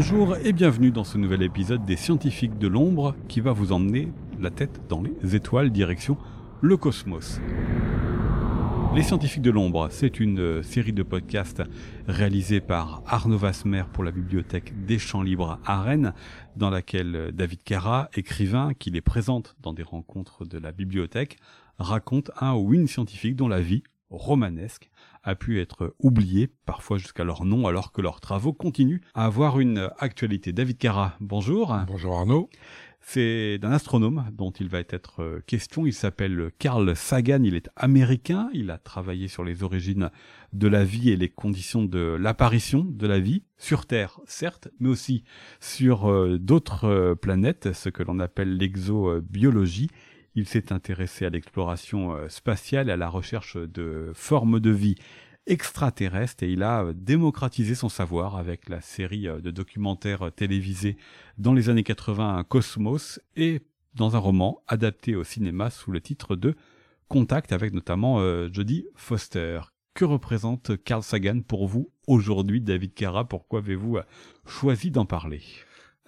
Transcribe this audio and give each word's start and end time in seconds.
Bonjour 0.00 0.36
et 0.36 0.52
bienvenue 0.52 0.92
dans 0.92 1.02
ce 1.02 1.18
nouvel 1.18 1.42
épisode 1.42 1.84
des 1.84 1.96
Scientifiques 1.96 2.56
de 2.56 2.68
l'ombre 2.68 3.16
qui 3.26 3.40
va 3.40 3.50
vous 3.50 3.72
emmener 3.72 4.12
la 4.38 4.50
tête 4.50 4.80
dans 4.88 5.02
les 5.02 5.34
étoiles 5.34 5.72
direction 5.72 6.16
le 6.60 6.76
cosmos. 6.76 7.40
Les 8.94 9.02
Scientifiques 9.02 9.42
de 9.42 9.50
l'ombre, 9.50 9.88
c'est 9.90 10.20
une 10.20 10.62
série 10.62 10.92
de 10.92 11.02
podcasts 11.02 11.64
réalisés 12.06 12.60
par 12.60 13.02
Arnaud 13.06 13.38
Vasmer 13.38 13.82
pour 13.92 14.04
la 14.04 14.12
bibliothèque 14.12 14.72
des 14.86 15.00
Champs 15.00 15.22
Libres 15.22 15.58
à 15.64 15.82
Rennes, 15.82 16.14
dans 16.54 16.70
laquelle 16.70 17.32
David 17.34 17.64
Carra, 17.64 18.08
écrivain 18.14 18.74
qui 18.78 18.92
les 18.92 19.00
présente 19.00 19.56
dans 19.62 19.72
des 19.72 19.82
rencontres 19.82 20.44
de 20.44 20.58
la 20.58 20.70
bibliothèque, 20.70 21.38
raconte 21.80 22.30
un 22.40 22.54
ou 22.54 22.72
une 22.72 22.86
scientifique 22.86 23.34
dont 23.34 23.48
la 23.48 23.60
vie, 23.60 23.82
romanesque, 24.10 24.90
a 25.28 25.34
pu 25.34 25.60
être 25.60 25.94
oubliée, 25.98 26.48
parfois 26.64 26.96
jusqu'à 26.96 27.22
leur 27.22 27.44
nom, 27.44 27.66
alors 27.66 27.92
que 27.92 28.00
leurs 28.00 28.20
travaux 28.20 28.54
continuent 28.54 29.02
à 29.12 29.26
avoir 29.26 29.60
une 29.60 29.90
actualité. 29.98 30.54
David 30.54 30.78
Carra, 30.78 31.16
bonjour. 31.20 31.76
Bonjour 31.86 32.16
Arnaud. 32.16 32.48
C'est 33.00 33.58
d'un 33.58 33.70
astronome 33.70 34.26
dont 34.32 34.50
il 34.50 34.68
va 34.68 34.80
être 34.80 35.22
euh, 35.22 35.40
question. 35.46 35.86
Il 35.86 35.92
s'appelle 35.92 36.50
Carl 36.58 36.94
Sagan. 36.96 37.42
Il 37.42 37.54
est 37.54 37.68
américain. 37.76 38.48
Il 38.52 38.70
a 38.70 38.78
travaillé 38.78 39.28
sur 39.28 39.44
les 39.44 39.62
origines 39.62 40.10
de 40.52 40.66
la 40.68 40.84
vie 40.84 41.10
et 41.10 41.16
les 41.16 41.28
conditions 41.28 41.84
de 41.84 42.16
l'apparition 42.18 42.84
de 42.84 43.06
la 43.06 43.18
vie 43.18 43.44
sur 43.58 43.86
Terre, 43.86 44.20
certes, 44.26 44.68
mais 44.80 44.88
aussi 44.88 45.24
sur 45.60 46.10
euh, 46.10 46.38
d'autres 46.38 46.84
euh, 46.84 47.14
planètes, 47.14 47.72
ce 47.72 47.90
que 47.90 48.02
l'on 48.02 48.18
appelle 48.18 48.56
l'exobiologie. 48.56 49.90
Il 50.34 50.46
s'est 50.46 50.72
intéressé 50.72 51.24
à 51.26 51.30
l'exploration 51.30 52.16
spatiale 52.28 52.88
et 52.88 52.92
à 52.92 52.96
la 52.96 53.08
recherche 53.08 53.56
de 53.56 54.12
formes 54.14 54.60
de 54.60 54.70
vie 54.70 54.96
extraterrestre 55.48 56.44
et 56.44 56.52
il 56.52 56.62
a 56.62 56.84
euh, 56.84 56.92
démocratisé 56.94 57.74
son 57.74 57.88
savoir 57.88 58.36
avec 58.36 58.68
la 58.68 58.80
série 58.80 59.26
euh, 59.26 59.40
de 59.40 59.50
documentaires 59.50 60.26
euh, 60.26 60.30
télévisés 60.30 60.96
dans 61.38 61.54
les 61.54 61.70
années 61.70 61.82
80 61.82 62.44
Cosmos 62.48 63.20
et 63.34 63.62
dans 63.94 64.14
un 64.14 64.18
roman 64.18 64.62
adapté 64.68 65.16
au 65.16 65.24
cinéma 65.24 65.70
sous 65.70 65.90
le 65.90 66.00
titre 66.00 66.36
de 66.36 66.54
Contact 67.08 67.52
avec 67.52 67.72
notamment 67.72 68.20
Jodie 68.52 68.84
Foster. 68.94 69.60
Que 69.94 70.04
représente 70.04 70.76
Carl 70.84 71.02
Sagan 71.02 71.40
pour 71.40 71.66
vous 71.66 71.90
aujourd'hui, 72.06 72.60
David 72.60 72.92
Carra 72.92 73.26
Pourquoi 73.26 73.60
avez-vous 73.60 73.98
choisi 74.44 74.90
d'en 74.90 75.06
parler? 75.06 75.40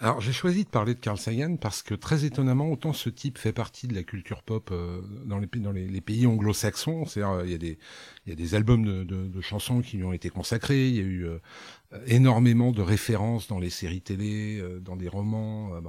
Alors 0.02 0.22
j'ai 0.22 0.32
choisi 0.32 0.64
de 0.64 0.68
parler 0.70 0.94
de 0.94 0.98
Carl 0.98 1.18
Sagan 1.18 1.56
parce 1.56 1.82
que 1.82 1.94
très 1.94 2.24
étonnamment, 2.24 2.70
autant 2.72 2.94
ce 2.94 3.10
type 3.10 3.36
fait 3.36 3.52
partie 3.52 3.86
de 3.86 3.94
la 3.94 4.02
culture 4.02 4.42
pop 4.42 4.70
euh, 4.72 5.02
dans 5.26 5.38
les, 5.38 5.46
dans 5.56 5.72
les, 5.72 6.00
pays 6.00 6.26
anglo-saxons, 6.26 7.04
c'est-à-dire 7.04 7.44
il 7.44 7.50
y 7.50 7.54
a 7.54 7.58
des 7.58 7.78
il 8.26 8.30
y 8.30 8.32
a 8.32 8.36
des 8.36 8.54
albums 8.54 8.84
de, 8.84 9.04
de, 9.04 9.40
chansons 9.42 9.82
qui 9.82 9.98
lui 9.98 10.04
ont 10.04 10.12
été 10.14 10.30
consacrés, 10.30 10.88
il 10.88 10.96
y 10.96 11.00
a 11.00 11.02
eu 11.02 11.26
euh, 11.26 11.28
euh, 11.34 11.38
énormément 12.06 12.70
de 12.70 12.82
références 12.82 13.48
dans 13.48 13.58
les 13.58 13.70
séries 13.70 14.00
télé, 14.00 14.60
euh, 14.60 14.78
dans 14.78 14.94
des 14.94 15.08
romans. 15.08 15.74
Euh, 15.74 15.80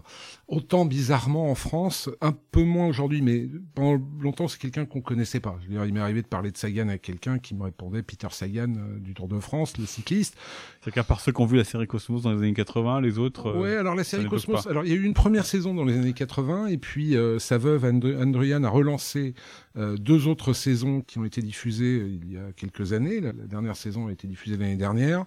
autant 0.47 0.85
bizarrement 0.85 1.51
en 1.51 1.55
France, 1.55 2.09
un 2.21 2.31
peu 2.31 2.63
moins 2.63 2.87
aujourd'hui, 2.87 3.21
mais 3.21 3.47
pendant 3.75 4.03
longtemps 4.19 4.47
c'est 4.47 4.59
quelqu'un 4.59 4.85
qu'on 4.85 5.01
connaissait 5.01 5.39
pas. 5.39 5.57
Je 5.61 5.67
veux 5.67 5.73
dire, 5.73 5.85
il 5.85 5.93
m'est 5.93 5.99
arrivé 5.99 6.23
de 6.23 6.27
parler 6.27 6.51
de 6.51 6.57
Sagan 6.57 6.89
à 6.89 6.97
quelqu'un 6.97 7.37
qui 7.37 7.53
me 7.53 7.63
répondait 7.63 8.01
Peter 8.01 8.27
Sagan 8.31 8.73
du 8.99 9.13
Tour 9.13 9.27
de 9.27 9.39
France, 9.39 9.77
le 9.77 9.85
cycliste. 9.85 10.35
C'est 10.83 10.91
qu'à 10.91 11.03
part 11.03 11.19
ceux 11.19 11.31
qui 11.31 11.41
ont 11.41 11.45
vu 11.45 11.57
la 11.57 11.63
série 11.63 11.85
Cosmos 11.85 12.23
dans 12.23 12.31
les 12.31 12.39
années 12.39 12.53
80, 12.53 13.01
les 13.01 13.19
autres. 13.19 13.55
ouais, 13.55 13.75
alors 13.75 13.93
la 13.93 14.03
série 14.03 14.27
Cosmos. 14.27 14.65
Alors 14.67 14.83
il 14.83 14.89
y 14.89 14.93
a 14.93 14.95
eu 14.95 15.03
une 15.03 15.13
première 15.13 15.45
saison 15.45 15.75
dans 15.75 15.85
les 15.85 15.95
années 15.95 16.13
80 16.13 16.67
et 16.67 16.77
puis 16.77 17.15
sa 17.37 17.59
veuve 17.59 17.85
Andrian 17.85 18.63
a 18.63 18.69
relancé 18.69 19.35
deux 19.75 20.27
autres 20.27 20.53
saisons 20.53 21.01
qui 21.01 21.19
ont 21.19 21.25
été 21.25 21.41
diffusées 21.41 21.97
il 22.07 22.31
y 22.31 22.37
a 22.37 22.51
quelques 22.55 22.93
années. 22.93 23.21
La, 23.21 23.31
dernière 23.33 23.75
saison 23.75 24.07
a 24.07 24.11
été 24.11 24.27
diffusée 24.27 24.57
l'année 24.57 24.75
dernière. 24.75 25.25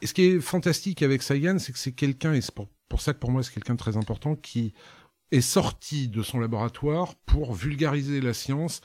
Et 0.00 0.06
ce 0.14 0.22
qui 0.22 0.28
est 0.28 0.40
fantastique 0.40 1.02
avec 1.02 1.24
Sagan, 1.24 1.58
c'est 1.58 1.72
que 1.72 1.78
c'est 1.78 1.90
quelqu'un, 1.90 2.34
et 2.34 2.40
c'est 2.40 2.54
pour, 2.54 2.68
pour 2.88 3.00
ça 3.00 3.12
que 3.12 3.18
pour 3.18 3.32
moi 3.32 3.42
c'est 3.42 3.52
quelqu'un 3.52 3.74
de 3.74 3.78
très 3.80 3.96
important, 3.96 4.36
qui 4.36 4.72
est 5.32 5.40
sorti 5.40 6.06
de 6.06 6.22
son 6.22 6.38
laboratoire 6.38 7.16
pour 7.26 7.52
vulgariser 7.52 8.20
la 8.20 8.32
science 8.32 8.80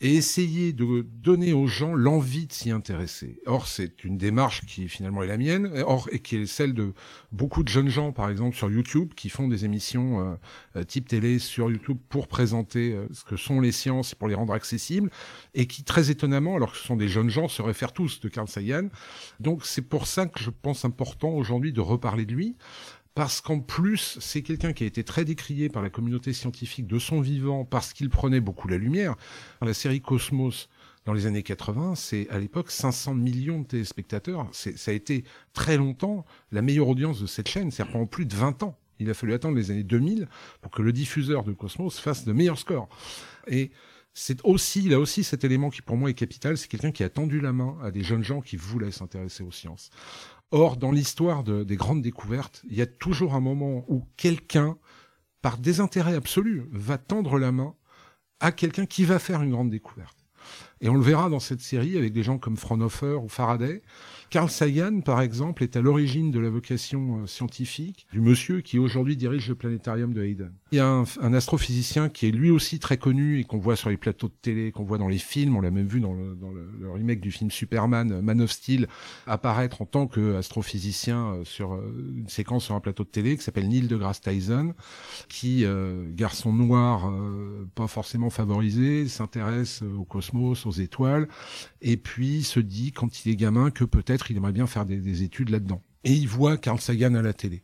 et 0.00 0.14
essayer 0.16 0.72
de 0.72 1.06
donner 1.22 1.52
aux 1.52 1.66
gens 1.66 1.94
l'envie 1.94 2.46
de 2.46 2.52
s'y 2.52 2.70
intéresser. 2.70 3.40
Or, 3.46 3.66
c'est 3.66 4.04
une 4.04 4.18
démarche 4.18 4.64
qui 4.66 4.88
finalement 4.88 5.22
est 5.22 5.28
la 5.28 5.36
mienne, 5.36 5.70
or 5.86 6.08
et 6.12 6.18
qui 6.18 6.36
est 6.36 6.46
celle 6.46 6.74
de 6.74 6.92
beaucoup 7.32 7.62
de 7.62 7.68
jeunes 7.68 7.88
gens, 7.88 8.12
par 8.12 8.28
exemple 8.28 8.56
sur 8.56 8.70
YouTube, 8.70 9.14
qui 9.14 9.28
font 9.28 9.48
des 9.48 9.64
émissions 9.64 10.20
euh, 10.20 10.34
euh, 10.76 10.84
type 10.84 11.08
télé 11.08 11.38
sur 11.38 11.70
YouTube 11.70 11.98
pour 12.08 12.28
présenter 12.28 12.92
euh, 12.92 13.06
ce 13.12 13.24
que 13.24 13.36
sont 13.36 13.60
les 13.60 13.72
sciences 13.72 14.12
et 14.12 14.16
pour 14.16 14.28
les 14.28 14.34
rendre 14.34 14.52
accessibles, 14.52 15.10
et 15.54 15.66
qui 15.66 15.84
très 15.84 16.10
étonnamment, 16.10 16.56
alors 16.56 16.72
que 16.72 16.78
ce 16.78 16.84
sont 16.84 16.96
des 16.96 17.08
jeunes 17.08 17.30
gens, 17.30 17.48
se 17.48 17.62
réfèrent 17.62 17.92
tous 17.92 18.20
de 18.20 18.28
Carl 18.28 18.48
Sagan. 18.48 18.88
Donc, 19.40 19.64
c'est 19.64 19.82
pour 19.82 20.06
ça 20.06 20.26
que 20.26 20.40
je 20.40 20.50
pense 20.50 20.84
important 20.84 21.30
aujourd'hui 21.30 21.72
de 21.72 21.80
reparler 21.80 22.26
de 22.26 22.34
lui 22.34 22.56
parce 23.14 23.40
qu'en 23.40 23.60
plus, 23.60 24.18
c'est 24.20 24.42
quelqu'un 24.42 24.72
qui 24.72 24.84
a 24.84 24.86
été 24.86 25.04
très 25.04 25.24
décrié 25.24 25.68
par 25.68 25.82
la 25.82 25.90
communauté 25.90 26.32
scientifique 26.32 26.86
de 26.86 26.98
son 26.98 27.20
vivant 27.20 27.64
parce 27.64 27.92
qu'il 27.92 28.10
prenait 28.10 28.40
beaucoup 28.40 28.66
la 28.66 28.76
lumière. 28.76 29.14
Dans 29.60 29.66
la 29.66 29.74
série 29.74 30.00
Cosmos, 30.00 30.68
dans 31.04 31.12
les 31.12 31.26
années 31.26 31.42
80, 31.42 31.94
c'est 31.94 32.28
à 32.30 32.38
l'époque 32.38 32.70
500 32.70 33.14
millions 33.14 33.60
de 33.60 33.66
téléspectateurs. 33.66 34.48
Ça 34.52 34.90
a 34.90 34.94
été 34.94 35.24
très 35.52 35.76
longtemps 35.76 36.24
la 36.50 36.62
meilleure 36.62 36.88
audience 36.88 37.20
de 37.20 37.26
cette 37.26 37.48
chaîne, 37.48 37.70
c'est 37.70 37.84
pendant 37.84 38.06
plus 38.06 38.26
de 38.26 38.34
20 38.34 38.62
ans. 38.64 38.76
Il 38.98 39.10
a 39.10 39.14
fallu 39.14 39.32
attendre 39.32 39.56
les 39.56 39.70
années 39.70 39.82
2000 39.82 40.28
pour 40.60 40.70
que 40.70 40.82
le 40.82 40.92
diffuseur 40.92 41.44
de 41.44 41.52
Cosmos 41.52 41.98
fasse 41.98 42.24
de 42.24 42.32
meilleurs 42.32 42.58
scores. 42.58 42.88
Et 43.46 43.70
c'est 44.14 44.38
aussi, 44.44 44.92
a 44.94 44.98
aussi 44.98 45.24
cet 45.24 45.42
élément 45.42 45.70
qui 45.70 45.82
pour 45.82 45.96
moi 45.96 46.08
est 46.08 46.14
capital, 46.14 46.56
c'est 46.56 46.68
quelqu'un 46.68 46.92
qui 46.92 47.02
a 47.02 47.08
tendu 47.08 47.40
la 47.40 47.52
main 47.52 47.76
à 47.82 47.90
des 47.90 48.04
jeunes 48.04 48.22
gens 48.22 48.40
qui 48.40 48.56
voulaient 48.56 48.92
s'intéresser 48.92 49.42
aux 49.42 49.50
sciences. 49.50 49.90
Or, 50.54 50.76
dans 50.76 50.92
l'histoire 50.92 51.42
des 51.42 51.74
grandes 51.74 52.00
découvertes, 52.00 52.62
il 52.70 52.76
y 52.76 52.80
a 52.80 52.86
toujours 52.86 53.34
un 53.34 53.40
moment 53.40 53.84
où 53.88 54.06
quelqu'un, 54.16 54.78
par 55.42 55.58
désintérêt 55.58 56.14
absolu, 56.14 56.68
va 56.70 56.96
tendre 56.96 57.40
la 57.40 57.50
main 57.50 57.74
à 58.38 58.52
quelqu'un 58.52 58.86
qui 58.86 59.04
va 59.04 59.18
faire 59.18 59.42
une 59.42 59.50
grande 59.50 59.70
découverte. 59.70 60.16
Et 60.80 60.88
on 60.88 60.94
le 60.94 61.02
verra 61.02 61.30
dans 61.30 61.40
cette 61.40 61.60
série 61.60 61.96
avec 61.96 62.12
des 62.12 62.22
gens 62.22 62.38
comme 62.38 62.56
Fraunhofer 62.56 63.22
ou 63.22 63.28
Faraday, 63.28 63.82
Carl 64.34 64.50
Sagan, 64.50 65.00
par 65.00 65.20
exemple, 65.20 65.62
est 65.62 65.76
à 65.76 65.80
l'origine 65.80 66.32
de 66.32 66.40
la 66.40 66.50
vocation 66.50 67.20
euh, 67.20 67.26
scientifique 67.28 68.08
du 68.12 68.20
monsieur 68.20 68.62
qui 68.62 68.80
aujourd'hui 68.80 69.16
dirige 69.16 69.48
le 69.48 69.54
planétarium 69.54 70.12
de 70.12 70.24
Hayden. 70.24 70.50
Il 70.72 70.78
y 70.78 70.80
a 70.80 70.88
un, 70.88 71.34
astrophysicien 71.34 72.08
qui 72.08 72.26
est 72.26 72.30
lui 72.32 72.50
aussi 72.50 72.80
très 72.80 72.96
connu 72.96 73.38
et 73.38 73.44
qu'on 73.44 73.58
voit 73.58 73.76
sur 73.76 73.90
les 73.90 73.96
plateaux 73.96 74.26
de 74.26 74.34
télé, 74.42 74.72
qu'on 74.72 74.82
voit 74.82 74.98
dans 74.98 75.06
les 75.06 75.18
films, 75.18 75.56
on 75.56 75.60
l'a 75.60 75.70
même 75.70 75.86
vu 75.86 76.00
dans, 76.00 76.12
le, 76.12 76.90
remake 76.90 77.20
du 77.20 77.30
film 77.30 77.52
Superman, 77.52 78.20
Man 78.22 78.40
of 78.40 78.50
Steel, 78.50 78.88
apparaître 79.28 79.82
en 79.82 79.86
tant 79.86 80.08
qu'astrophysicien 80.08 81.26
euh, 81.26 81.44
sur 81.44 81.74
euh, 81.74 81.94
une 82.16 82.28
séquence 82.28 82.64
sur 82.64 82.74
un 82.74 82.80
plateau 82.80 83.04
de 83.04 83.10
télé 83.10 83.36
qui 83.36 83.44
s'appelle 83.44 83.68
Neil 83.68 83.86
deGrasse 83.86 84.20
Tyson, 84.20 84.74
qui, 85.28 85.64
garçon 86.10 86.52
noir, 86.52 87.12
pas 87.76 87.86
forcément 87.86 88.30
favorisé, 88.30 89.06
s'intéresse 89.06 89.82
au 89.82 90.04
cosmos, 90.04 90.63
aux 90.66 90.72
étoiles, 90.72 91.28
et 91.80 91.96
puis 91.96 92.42
se 92.42 92.60
dit 92.60 92.92
quand 92.92 93.24
il 93.24 93.32
est 93.32 93.36
gamin 93.36 93.70
que 93.70 93.84
peut-être 93.84 94.30
il 94.30 94.36
aimerait 94.36 94.52
bien 94.52 94.66
faire 94.66 94.86
des, 94.86 95.22
études 95.22 95.50
là-dedans. 95.50 95.82
Et 96.04 96.12
il 96.12 96.28
voit 96.28 96.56
Carl 96.56 96.80
Sagan 96.80 97.14
à 97.14 97.22
la 97.22 97.32
télé. 97.32 97.62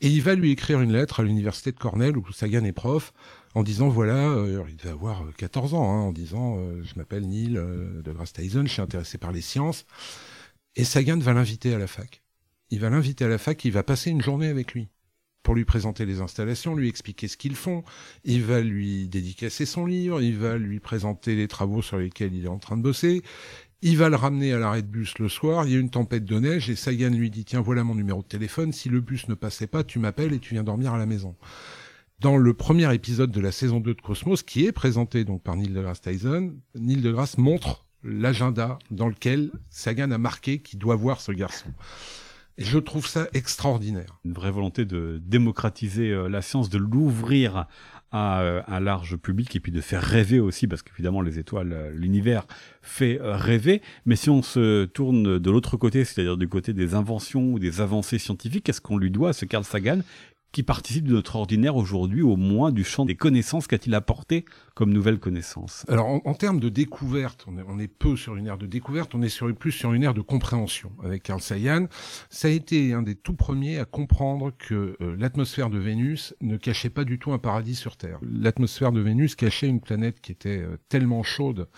Et 0.00 0.08
il 0.08 0.22
va 0.22 0.34
lui 0.34 0.50
écrire 0.50 0.80
une 0.80 0.92
lettre 0.92 1.20
à 1.20 1.22
l'université 1.22 1.72
de 1.72 1.78
Cornell 1.78 2.16
où 2.16 2.32
Sagan 2.32 2.64
est 2.64 2.72
prof 2.72 3.12
en 3.54 3.62
disant 3.62 3.88
voilà, 3.88 4.30
euh, 4.30 4.62
il 4.68 4.76
devait 4.76 4.90
avoir 4.90 5.24
14 5.36 5.74
ans, 5.74 5.90
hein, 5.90 6.00
en 6.00 6.12
disant 6.12 6.58
euh, 6.58 6.82
je 6.82 6.94
m'appelle 6.96 7.26
Neil 7.26 7.56
euh, 7.56 8.02
de 8.02 8.12
Grasse 8.12 8.32
Tyson, 8.34 8.64
je 8.66 8.72
suis 8.72 8.82
intéressé 8.82 9.16
par 9.16 9.32
les 9.32 9.40
sciences. 9.40 9.86
Et 10.74 10.84
Sagan 10.84 11.18
va 11.18 11.32
l'inviter 11.32 11.72
à 11.72 11.78
la 11.78 11.86
fac. 11.86 12.22
Il 12.70 12.80
va 12.80 12.90
l'inviter 12.90 13.24
à 13.24 13.28
la 13.28 13.38
fac, 13.38 13.64
il 13.64 13.72
va 13.72 13.82
passer 13.82 14.10
une 14.10 14.20
journée 14.20 14.48
avec 14.48 14.74
lui 14.74 14.88
pour 15.46 15.54
lui 15.54 15.64
présenter 15.64 16.06
les 16.06 16.20
installations, 16.20 16.74
lui 16.74 16.88
expliquer 16.88 17.28
ce 17.28 17.36
qu'ils 17.36 17.54
font. 17.54 17.84
Il 18.24 18.42
va 18.42 18.60
lui 18.60 19.06
dédicacer 19.06 19.64
son 19.64 19.86
livre, 19.86 20.20
il 20.20 20.36
va 20.36 20.58
lui 20.58 20.80
présenter 20.80 21.36
les 21.36 21.46
travaux 21.46 21.82
sur 21.82 21.98
lesquels 21.98 22.34
il 22.34 22.46
est 22.46 22.48
en 22.48 22.58
train 22.58 22.76
de 22.76 22.82
bosser. 22.82 23.22
Il 23.80 23.96
va 23.96 24.08
le 24.08 24.16
ramener 24.16 24.52
à 24.52 24.58
l'arrêt 24.58 24.82
de 24.82 24.88
bus 24.88 25.20
le 25.20 25.28
soir, 25.28 25.64
il 25.64 25.72
y 25.72 25.76
a 25.76 25.78
une 25.78 25.90
tempête 25.90 26.24
de 26.24 26.40
neige 26.40 26.68
et 26.68 26.74
Sagan 26.74 27.10
lui 27.10 27.30
dit 27.30 27.44
tiens 27.44 27.60
voilà 27.60 27.84
mon 27.84 27.94
numéro 27.94 28.22
de 28.22 28.26
téléphone, 28.26 28.72
si 28.72 28.88
le 28.88 29.00
bus 29.00 29.28
ne 29.28 29.34
passait 29.34 29.68
pas, 29.68 29.84
tu 29.84 30.00
m'appelles 30.00 30.32
et 30.32 30.40
tu 30.40 30.54
viens 30.54 30.64
dormir 30.64 30.94
à 30.94 30.98
la 30.98 31.06
maison. 31.06 31.36
Dans 32.18 32.36
le 32.36 32.52
premier 32.52 32.92
épisode 32.92 33.30
de 33.30 33.40
la 33.40 33.52
saison 33.52 33.78
2 33.78 33.94
de 33.94 34.00
Cosmos, 34.00 34.42
qui 34.42 34.66
est 34.66 34.72
présenté 34.72 35.24
donc 35.24 35.44
par 35.44 35.54
Neil 35.54 35.68
deGrasse 35.68 36.00
Tyson, 36.00 36.56
Neil 36.74 37.02
deGrasse 37.02 37.38
montre 37.38 37.86
l'agenda 38.02 38.80
dans 38.90 39.06
lequel 39.06 39.52
Sagan 39.70 40.10
a 40.10 40.18
marqué 40.18 40.58
qu'il 40.58 40.80
doit 40.80 40.96
voir 40.96 41.20
ce 41.20 41.30
garçon. 41.30 41.68
Je 42.58 42.78
trouve 42.78 43.06
ça 43.06 43.28
extraordinaire. 43.34 44.18
Une 44.24 44.32
vraie 44.32 44.50
volonté 44.50 44.86
de 44.86 45.20
démocratiser 45.22 46.10
euh, 46.10 46.28
la 46.28 46.40
science, 46.40 46.70
de 46.70 46.78
l'ouvrir 46.78 47.66
à 48.12 48.40
euh, 48.40 48.62
un 48.66 48.80
large 48.80 49.16
public 49.16 49.54
et 49.56 49.60
puis 49.60 49.72
de 49.72 49.82
faire 49.82 50.02
rêver 50.02 50.40
aussi, 50.40 50.66
parce 50.66 50.82
qu'évidemment 50.82 51.20
les 51.20 51.38
étoiles, 51.38 51.72
euh, 51.74 51.90
l'univers 51.90 52.46
fait 52.80 53.18
rêver. 53.20 53.82
Mais 54.06 54.16
si 54.16 54.30
on 54.30 54.40
se 54.40 54.86
tourne 54.86 55.38
de 55.38 55.50
l'autre 55.50 55.76
côté, 55.76 56.06
c'est-à-dire 56.06 56.38
du 56.38 56.48
côté 56.48 56.72
des 56.72 56.94
inventions 56.94 57.52
ou 57.52 57.58
des 57.58 57.82
avancées 57.82 58.18
scientifiques, 58.18 58.64
qu'est-ce 58.64 58.80
qu'on 58.80 58.96
lui 58.96 59.10
doit 59.10 59.30
à 59.30 59.32
ce 59.34 59.44
Carl 59.44 59.64
Sagan 59.64 60.00
qui 60.56 60.62
participe 60.62 61.06
de 61.06 61.12
notre 61.12 61.36
ordinaire 61.36 61.76
aujourd'hui, 61.76 62.22
au 62.22 62.36
moins 62.36 62.72
du 62.72 62.82
champ 62.82 63.04
des 63.04 63.14
connaissances 63.14 63.66
qu'a-t-il 63.66 63.94
apporté 63.94 64.46
comme 64.74 64.90
nouvelle 64.90 65.18
connaissance? 65.18 65.84
Alors 65.86 66.06
en, 66.08 66.32
termes 66.32 66.60
de 66.60 66.70
découverte, 66.70 67.44
on 67.46 67.78
est, 67.78 67.88
peu 67.88 68.16
sur 68.16 68.36
une 68.36 68.46
ère 68.46 68.56
de 68.56 68.64
découverte, 68.64 69.14
on 69.14 69.20
est 69.20 69.28
sur, 69.28 69.54
plus 69.54 69.70
sur 69.70 69.92
une 69.92 70.02
ère 70.02 70.14
de 70.14 70.22
compréhension 70.22 70.92
avec 71.04 71.24
Carl 71.24 71.42
Sagan. 71.42 71.88
Ça 72.30 72.48
a 72.48 72.50
été 72.52 72.94
un 72.94 73.02
des 73.02 73.16
tout 73.16 73.34
premiers 73.34 73.78
à 73.78 73.84
comprendre 73.84 74.50
que 74.58 74.96
euh, 75.02 75.14
l'atmosphère 75.18 75.68
de 75.68 75.76
Vénus 75.76 76.34
ne 76.40 76.56
cachait 76.56 76.88
pas 76.88 77.04
du 77.04 77.18
tout 77.18 77.32
un 77.32 77.38
paradis 77.38 77.74
sur 77.74 77.98
Terre. 77.98 78.18
L'atmosphère 78.22 78.92
de 78.92 79.00
Vénus 79.00 79.34
cachait 79.34 79.68
une 79.68 79.82
planète 79.82 80.22
qui 80.22 80.32
était 80.32 80.62
euh, 80.62 80.78
tellement 80.88 81.22
chaude 81.22 81.68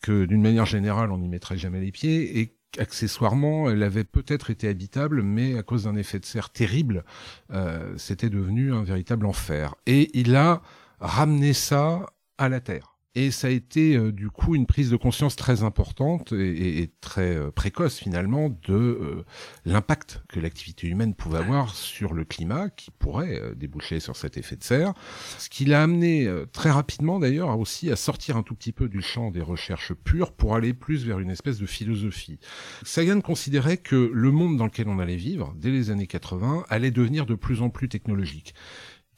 que 0.00 0.26
d'une 0.26 0.42
manière 0.42 0.66
générale 0.66 1.10
on 1.10 1.18
n'y 1.18 1.28
mettrait 1.28 1.58
jamais 1.58 1.80
les 1.80 1.90
pieds 1.90 2.38
et 2.38 2.54
accessoirement, 2.78 3.70
elle 3.70 3.82
avait 3.82 4.04
peut-être 4.04 4.50
été 4.50 4.68
habitable, 4.68 5.22
mais 5.22 5.58
à 5.58 5.62
cause 5.62 5.84
d'un 5.84 5.96
effet 5.96 6.18
de 6.18 6.24
serre 6.24 6.50
terrible, 6.50 7.04
euh, 7.52 7.94
c'était 7.96 8.30
devenu 8.30 8.72
un 8.72 8.82
véritable 8.82 9.26
enfer. 9.26 9.74
Et 9.86 10.10
il 10.18 10.34
a 10.36 10.62
ramené 11.00 11.52
ça 11.52 12.06
à 12.38 12.48
la 12.48 12.60
Terre. 12.60 12.91
Et 13.14 13.30
ça 13.30 13.48
a 13.48 13.50
été 13.50 13.94
euh, 13.94 14.10
du 14.10 14.30
coup 14.30 14.54
une 14.54 14.64
prise 14.64 14.88
de 14.88 14.96
conscience 14.96 15.36
très 15.36 15.64
importante 15.64 16.32
et, 16.32 16.90
très 17.02 17.36
euh, 17.36 17.50
précoce 17.50 17.98
finalement 17.98 18.48
de 18.48 18.72
euh, 18.72 19.24
l'impact 19.66 20.22
que 20.28 20.40
l'activité 20.40 20.86
humaine 20.86 21.14
pouvait 21.14 21.38
avoir 21.38 21.74
sur 21.74 22.14
le 22.14 22.24
climat, 22.24 22.70
qui 22.70 22.90
pourrait 22.90 23.54
déboucher 23.54 24.00
sur 24.00 24.16
cet 24.16 24.38
effet 24.38 24.56
de 24.56 24.64
serre. 24.64 24.94
Ce 25.38 25.50
qui 25.50 25.66
l'a 25.66 25.82
amené 25.82 26.30
très 26.52 26.70
rapidement 26.70 27.18
d'ailleurs 27.18 27.58
aussi 27.58 27.90
à 27.90 27.96
sortir 27.96 28.36
un 28.36 28.42
tout 28.42 28.54
petit 28.54 28.72
peu 28.72 28.88
du 28.88 29.02
champ 29.02 29.30
des 29.30 29.42
recherches 29.42 29.92
pures 29.92 30.32
pour 30.32 30.54
aller 30.54 30.72
plus 30.72 31.04
vers 31.04 31.18
une 31.18 31.30
espèce 31.30 31.58
de 31.58 31.66
philosophie. 31.66 32.38
Sagan 32.82 33.20
considérait 33.20 33.76
que 33.76 34.10
le 34.12 34.30
monde 34.30 34.56
dans 34.56 34.66
lequel 34.66 34.88
on 34.88 34.98
allait 34.98 35.16
vivre, 35.16 35.54
dès 35.56 35.70
les 35.70 35.90
années 35.90 36.06
80, 36.06 36.64
allait 36.68 36.90
devenir 36.90 37.26
de 37.26 37.34
plus 37.34 37.60
en 37.62 37.68
plus 37.68 37.88
technologique. 37.88 38.54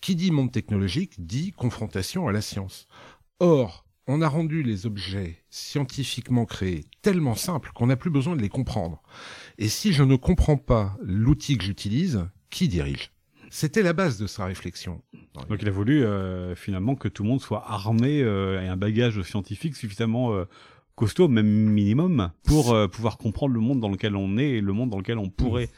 Qui 0.04 0.16
dit 0.16 0.30
monde 0.30 0.52
technologique 0.52 1.14
dit 1.18 1.52
confrontation 1.52 2.28
à 2.28 2.32
la 2.32 2.42
science. 2.42 2.88
Or, 3.40 3.84
on 4.06 4.22
a 4.22 4.28
rendu 4.28 4.62
les 4.62 4.86
objets 4.86 5.38
scientifiquement 5.50 6.44
créés 6.44 6.84
tellement 7.02 7.34
simples 7.34 7.72
qu'on 7.74 7.86
n'a 7.86 7.96
plus 7.96 8.10
besoin 8.10 8.36
de 8.36 8.42
les 8.42 8.48
comprendre. 8.48 9.02
Et 9.58 9.68
si 9.68 9.92
je 9.92 10.04
ne 10.04 10.16
comprends 10.16 10.56
pas 10.56 10.96
l'outil 11.02 11.58
que 11.58 11.64
j'utilise, 11.64 12.26
qui 12.50 12.68
dirige? 12.68 13.10
C'était 13.50 13.82
la 13.82 13.92
base 13.92 14.18
de 14.18 14.26
sa 14.26 14.44
réflexion. 14.44 15.02
Donc 15.48 15.62
il 15.62 15.68
a 15.68 15.72
voulu 15.72 16.04
euh, 16.04 16.54
finalement 16.54 16.94
que 16.94 17.08
tout 17.08 17.22
le 17.22 17.28
monde 17.28 17.40
soit 17.40 17.64
armé 17.66 18.20
euh, 18.20 18.62
et 18.62 18.68
un 18.68 18.76
bagage 18.76 19.20
scientifique 19.22 19.76
suffisamment 19.76 20.32
euh, 20.32 20.44
costaud, 20.94 21.28
même 21.28 21.46
minimum, 21.46 22.30
pour 22.44 22.76
pouvoir 22.92 23.18
comprendre 23.18 23.54
le 23.54 23.60
monde 23.60 23.80
dans 23.80 23.90
lequel 23.90 24.16
on 24.16 24.36
est 24.38 24.50
et 24.50 24.60
le 24.60 24.72
monde 24.72 24.90
dans 24.90 24.98
lequel 24.98 25.18
on 25.18 25.28
pourrait 25.28 25.70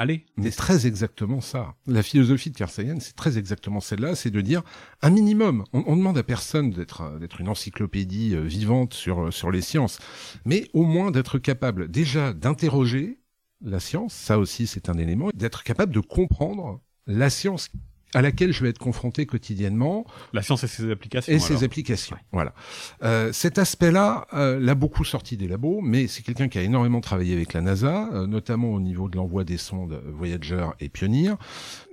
Allez. 0.00 0.24
C'est 0.42 0.56
très 0.56 0.86
exactement 0.86 1.42
ça. 1.42 1.74
La 1.86 2.02
philosophie 2.02 2.50
de 2.50 2.56
Carl 2.56 2.70
c'est 2.70 3.16
très 3.16 3.36
exactement 3.36 3.80
celle-là, 3.80 4.14
c'est 4.14 4.30
de 4.30 4.40
dire 4.40 4.62
un 5.02 5.10
minimum. 5.10 5.64
On, 5.74 5.84
on 5.86 5.94
demande 5.94 6.16
à 6.16 6.22
personne 6.22 6.70
d'être 6.70 7.18
d'être 7.18 7.38
une 7.42 7.50
encyclopédie 7.50 8.34
euh, 8.34 8.40
vivante 8.40 8.94
sur 8.94 9.26
euh, 9.26 9.30
sur 9.30 9.50
les 9.50 9.60
sciences, 9.60 9.98
mais 10.46 10.70
au 10.72 10.84
moins 10.84 11.10
d'être 11.10 11.38
capable 11.38 11.90
déjà 11.90 12.32
d'interroger 12.32 13.20
la 13.60 13.78
science, 13.78 14.14
ça 14.14 14.38
aussi 14.38 14.66
c'est 14.66 14.88
un 14.88 14.96
élément, 14.96 15.28
d'être 15.34 15.64
capable 15.64 15.92
de 15.92 16.00
comprendre 16.00 16.80
la 17.06 17.28
science 17.28 17.68
à 18.14 18.22
laquelle 18.22 18.52
je 18.52 18.62
vais 18.62 18.70
être 18.70 18.78
confronté 18.78 19.26
quotidiennement. 19.26 20.04
La 20.32 20.42
science 20.42 20.64
et 20.64 20.66
ses 20.66 20.90
applications. 20.90 21.32
Et 21.32 21.38
ses 21.38 21.64
applications. 21.64 22.16
Voilà. 22.32 22.54
Euh, 23.02 23.32
cet 23.32 23.58
aspect-là 23.58 24.26
euh, 24.34 24.58
l'a 24.58 24.74
beaucoup 24.74 25.04
sorti 25.04 25.36
des 25.36 25.46
labos, 25.46 25.80
mais 25.82 26.06
c'est 26.06 26.22
quelqu'un 26.22 26.48
qui 26.48 26.58
a 26.58 26.62
énormément 26.62 27.00
travaillé 27.00 27.34
avec 27.34 27.52
la 27.52 27.60
NASA, 27.60 28.08
euh, 28.12 28.26
notamment 28.26 28.72
au 28.72 28.80
niveau 28.80 29.08
de 29.08 29.16
l'envoi 29.16 29.44
des 29.44 29.58
sondes 29.58 30.00
Voyager 30.06 30.66
et 30.80 30.88
Pioneer. 30.88 31.34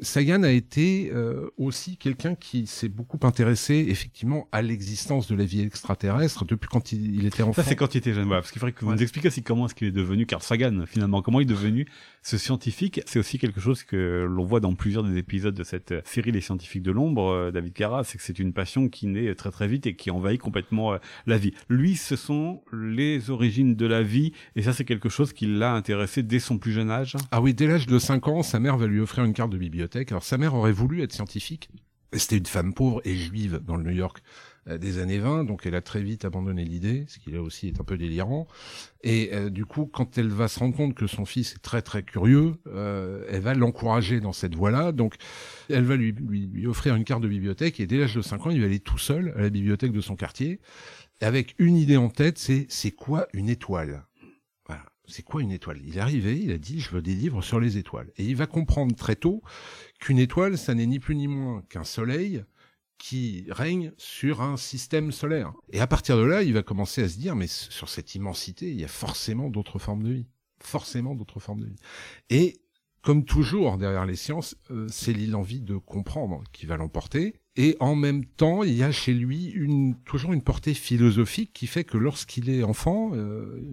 Sagan 0.02 0.44
a 0.44 0.52
été 0.52 1.12
euh, 1.14 1.50
aussi 1.58 1.98
quelqu'un 1.98 2.36
qui 2.36 2.68
s'est 2.68 2.90
beaucoup 2.90 3.20
intéressé 3.26 3.86
effectivement 3.90 4.48
à 4.52 4.62
l'existence 4.62 5.28
de 5.28 5.36
la 5.36 5.46
vie 5.46 5.62
extraterrestre 5.62 6.46
depuis 6.46 6.68
quand 6.68 6.92
il, 6.92 7.26
était 7.26 7.44
enfant. 7.44 7.62
Ça 7.62 7.64
c'est 7.64 7.76
quand 7.76 7.94
il 7.94 8.00
était 8.00 8.14
jeune. 8.14 8.26
Voilà, 8.26 8.42
parce 8.42 8.52
qu'il 8.52 8.60
faudrait 8.60 8.74
que 8.74 8.84
vous 8.84 8.92
nous 8.92 9.02
expliquiez 9.02 9.28
aussi 9.28 9.44
comment 9.44 9.68
est-ce 9.68 9.76
qu'il 9.76 9.88
est 9.88 9.92
devenu 9.92 10.26
Carl 10.26 10.42
Sagan 10.42 10.84
finalement, 10.88 11.22
comment 11.22 11.40
il 11.40 11.44
est 11.44 11.54
devenu 11.54 11.88
ce 12.24 12.38
scientifique. 12.38 13.02
C'est 13.06 13.20
aussi 13.20 13.40
quelque 13.40 13.62
chose 13.62 13.84
que 13.84 14.28
l'on 14.30 14.46
voit 14.46 14.60
dans 14.60 14.74
plusieurs 14.76 15.04
des 15.04 15.18
épisodes 15.18 15.56
de 15.56 15.64
cette 15.64 15.94
série 16.08 16.32
Les 16.32 16.42
Scientifiques 16.42 16.84
de 16.84 16.92
l'ombre, 16.92 17.30
euh, 17.30 17.52
David 17.52 17.74
Carra, 17.74 18.04
c'est 18.04 18.18
que 18.18 18.24
c'est 18.24 18.40
une 18.40 18.54
passion 18.54 18.90
qui 18.90 19.08
naît 19.08 19.36
très 19.36 19.52
très 19.52 19.68
vite 19.68 19.88
et 19.88 19.96
qui 19.96 20.12
envahit 20.12 20.40
complètement 20.40 20.94
euh, 20.94 20.98
la 21.26 21.38
vie. 21.38 21.54
Lui, 21.70 21.96
ce 21.96 22.16
sont 22.16 22.62
les 22.72 23.30
origines 23.30 23.76
de 23.76 23.86
la 23.86 24.02
vie 24.02 24.34
et 24.56 24.62
ça 24.62 24.74
c'est 24.74 24.86
quelque 24.86 25.10
chose 25.10 25.34
qui 25.34 25.46
l'a 25.46 25.74
intéressé 25.74 26.24
dès 26.24 26.40
son 26.40 26.58
plus 26.58 26.72
jeune 26.72 26.90
âge. 26.92 27.16
Ah 27.32 27.42
oui, 27.42 27.54
dès 27.54 27.68
l'âge 27.68 27.88
de 27.88 28.00
5 28.00 28.28
ans, 28.28 28.44
sa 28.44 28.60
mère 28.60 28.78
va 28.78 28.88
lui 28.88 29.00
offrir 29.00 29.24
une 29.26 29.34
carte 29.34 29.52
de 29.52 29.58
bibliothèque. 29.58 30.12
Alors 30.12 30.24
sa 30.24 30.38
mère 30.38 30.54
aurait 30.54 30.72
voulu 30.72 31.02
être 31.02 31.14
scientifique. 31.14 31.70
C'était 32.14 32.38
une 32.38 32.46
femme 32.46 32.74
pauvre 32.74 33.02
et 33.04 33.16
juive 33.16 33.60
dans 33.66 33.76
le 33.76 33.84
New 33.84 33.96
York 33.96 34.24
des 34.78 35.00
années 35.00 35.20
20, 35.20 35.46
donc 35.46 35.66
elle 35.66 35.76
a 35.76 35.82
très 35.82 36.02
vite 36.02 36.26
abandonné 36.26 36.66
l'idée, 36.66 37.06
ce 37.08 37.20
qui 37.20 37.32
là 37.32 37.42
aussi 37.42 37.68
est 37.68 37.80
un 37.80 37.84
peu 37.84 37.98
délirant. 37.98 38.48
Et 39.04 39.30
euh, 39.34 39.50
du 39.50 39.66
coup, 39.66 39.86
quand 39.86 40.18
elle 40.18 40.30
va 40.30 40.48
se 40.48 40.60
rendre 40.60 40.76
compte 40.76 40.94
que 40.94 41.08
son 41.08 41.26
fils 41.26 41.54
est 41.54 41.62
très 41.62 41.82
très 41.82 42.04
curieux, 42.04 42.56
euh, 42.68 43.26
elle 43.30 43.42
va 43.42 43.54
l'encourager 43.54 44.20
dans 44.20 44.34
cette 44.34 44.56
voie-là. 44.56 44.92
Donc, 44.92 45.16
elle 45.70 45.86
va 45.86 45.96
lui, 45.96 46.12
lui, 46.12 46.68
offrir 46.68 46.96
une 46.96 47.04
carte 47.04 47.22
de 47.22 47.28
bibliothèque 47.28 47.80
et 47.80 47.88
dès 47.88 47.98
l'âge 47.98 48.16
de 48.16 48.22
5 48.22 48.48
ans, 48.48 48.50
il 48.50 48.60
va 48.60 48.66
aller 48.66 48.80
tout 48.80 48.98
seul 48.98 49.34
à 49.38 49.42
la 49.42 49.50
bibliothèque 49.50 49.92
de 49.92 50.02
son 50.02 50.16
quartier 50.16 50.60
avec 51.22 51.56
une 51.58 51.78
idée 51.78 51.98
en 51.98 52.10
tête, 52.10 52.38
c'est 52.38 52.68
c'est 52.70 52.92
quoi 52.92 53.28
une 53.34 53.50
étoile? 53.50 54.06
Voilà, 54.68 54.86
c'est 55.08 55.24
quoi 55.24 55.42
une 55.42 55.52
étoile? 55.52 55.80
Il 55.84 55.98
est 55.98 56.02
arrivé, 56.02 56.40
il 56.40 56.52
a 56.52 56.58
dit 56.58 56.80
je 56.80 56.92
veux 56.92 57.02
des 57.02 57.16
livres 57.16 57.42
sur 57.42 57.60
les 57.60 57.78
étoiles. 57.78 58.12
Et 58.18 58.24
il 58.24 58.36
va 58.36 58.46
comprendre 58.46 58.96
très 58.96 59.16
tôt 59.16 59.42
qu'une 60.00 60.20
étoile, 60.20 60.58
ça 60.58 60.76
n'est 60.76 60.86
ni 60.86 61.00
plus 61.00 61.16
ni 61.16 61.28
moins 61.28 61.64
qu'un 61.70 61.84
soleil 61.84 62.44
qui 62.98 63.46
règne 63.50 63.92
sur 63.98 64.42
un 64.42 64.58
système 64.58 65.12
solaire. 65.12 65.54
Et 65.72 65.80
à 65.80 65.88
partir 65.88 66.18
de 66.18 66.24
là, 66.24 66.44
il 66.44 66.54
va 66.54 66.64
commencer 66.64 67.04
à 67.04 67.10
se 67.10 67.18
dire, 67.18 67.36
mais 67.36 67.48
sur 67.48 67.90
cette 67.90 68.16
immensité, 68.16 68.70
il 68.70 68.80
y 68.80 68.84
a 68.84 68.90
forcément 68.90 69.50
d'autres 69.50 69.80
formes 69.80 70.04
de 70.04 70.12
vie. 70.12 70.28
Forcément 70.60 71.16
d'autres 71.16 71.40
formes 71.40 71.62
de 71.62 71.68
vie. 71.68 71.76
Et 72.30 72.62
comme 73.02 73.24
toujours 73.24 73.78
derrière 73.78 74.06
les 74.06 74.16
sciences, 74.16 74.58
euh, 74.72 74.88
c'est 74.90 75.14
l'envie 75.14 75.62
de 75.62 75.78
comprendre 75.78 76.44
qui 76.52 76.66
va 76.66 76.76
l'emporter. 76.76 77.36
Et 77.56 77.78
en 77.80 77.96
même 77.96 78.26
temps, 78.26 78.64
il 78.64 78.74
y 78.74 78.84
a 78.84 78.92
chez 78.92 79.14
lui 79.14 79.46
une, 79.46 79.96
toujours 80.04 80.34
une 80.34 80.42
portée 80.42 80.74
philosophique 80.74 81.52
qui 81.54 81.68
fait 81.68 81.84
que 81.84 81.98
lorsqu'il 81.98 82.50
est 82.50 82.64
enfant, 82.64 83.12
euh, 83.14 83.64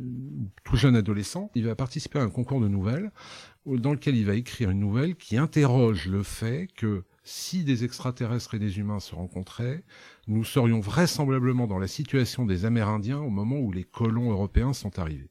tout 0.62 0.76
jeune 0.76 0.94
adolescent, 0.94 1.50
il 1.54 1.66
va 1.66 1.74
participer 1.74 2.18
à 2.18 2.22
un 2.22 2.30
concours 2.30 2.60
de 2.60 2.68
nouvelles 2.68 3.10
dans 3.66 3.92
lequel 3.92 4.16
il 4.16 4.24
va 4.24 4.34
écrire 4.34 4.70
une 4.70 4.80
nouvelle 4.80 5.16
qui 5.16 5.36
interroge 5.36 6.06
le 6.06 6.22
fait 6.22 6.68
que 6.76 7.04
si 7.24 7.64
des 7.64 7.84
extraterrestres 7.84 8.54
et 8.54 8.58
des 8.58 8.78
humains 8.78 9.00
se 9.00 9.14
rencontraient, 9.14 9.82
nous 10.28 10.44
serions 10.44 10.80
vraisemblablement 10.80 11.66
dans 11.66 11.78
la 11.78 11.88
situation 11.88 12.46
des 12.46 12.66
Amérindiens 12.66 13.20
au 13.20 13.30
moment 13.30 13.58
où 13.58 13.72
les 13.72 13.84
colons 13.84 14.30
européens 14.30 14.74
sont 14.74 14.98
arrivés 14.98 15.30